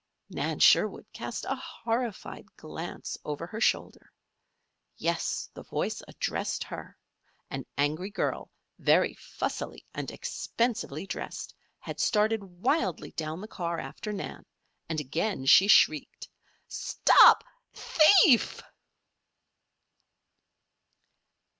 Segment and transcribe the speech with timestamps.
[0.31, 4.11] Nan Sherwood cast a horrified glance over her shoulder.
[4.97, 5.47] Yes!
[5.53, 6.97] the voice addressed her.
[7.51, 14.11] An angry girl, very fussily and expensively dressed, had started wildly down the car after
[14.11, 14.43] Nan,
[14.89, 16.27] and again she shrieked:
[16.67, 18.59] "Stop thief!"